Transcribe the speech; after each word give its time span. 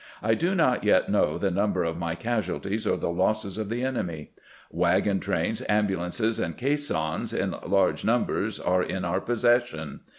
I 0.23 0.33
do 0.33 0.55
not 0.55 0.83
yet 0.83 1.09
know 1.09 1.37
the 1.37 1.51
number 1.51 1.83
of 1.83 1.95
my 1.95 2.15
casualties 2.15 2.87
or 2.87 2.97
the 2.97 3.11
losses 3.11 3.59
of 3.59 3.69
the 3.69 3.83
enemy. 3.83 4.31
Wagon 4.71 5.19
trains, 5.19 5.61
ambulances, 5.69 6.39
and 6.39 6.57
caissons 6.57 7.33
in 7.33 7.53
large 7.67 8.03
num 8.03 8.23
bers 8.25 8.59
are 8.59 8.81
in 8.81 9.05
our 9.05 9.21
possession. 9.21 9.99